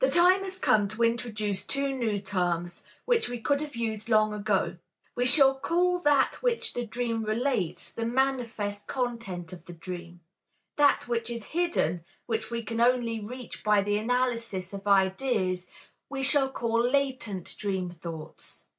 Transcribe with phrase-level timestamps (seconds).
[0.00, 4.34] The time has come to introduce two new terms, which we could have used long
[4.34, 4.76] ago.
[5.14, 10.20] We shall call that which the dream relates, the manifest content of the dream;
[10.76, 15.68] that which is hidden, which we can only reach by the analysis of ideas
[16.10, 18.66] we shall call latent dream thoughts.